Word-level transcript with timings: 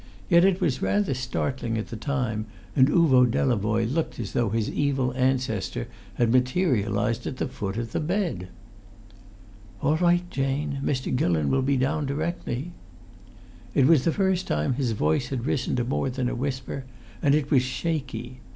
Yet 0.29 0.43
it 0.43 0.59
was 0.59 0.81
rather 0.81 1.13
startling 1.13 1.77
at 1.77 1.89
the 1.89 1.95
time, 1.95 2.47
and 2.75 2.87
Uvo 2.89 3.23
Delavoye 3.23 3.85
looked 3.85 4.19
as 4.19 4.33
though 4.33 4.49
his 4.49 4.67
evil 4.67 5.13
ancestor 5.13 5.87
had 6.15 6.31
materialised 6.31 7.27
at 7.27 7.37
the 7.37 7.47
foot 7.47 7.77
of 7.77 7.91
the 7.91 7.99
bed. 7.99 8.47
"All 9.79 9.97
right, 9.97 10.27
Jane! 10.31 10.79
Mr. 10.83 11.15
Gillon 11.15 11.51
will 11.51 11.61
be 11.61 11.77
down 11.77 12.07
directly." 12.07 12.71
It 13.75 13.85
was 13.85 14.03
the 14.03 14.11
first 14.11 14.47
time 14.47 14.73
his 14.73 14.93
voice 14.93 15.27
had 15.27 15.45
risen 15.45 15.75
to 15.75 15.83
more 15.83 16.09
than 16.09 16.29
a 16.29 16.33
whisper, 16.33 16.85
and 17.21 17.35
it 17.35 17.51
was 17.51 17.61
shaky. 17.61 18.39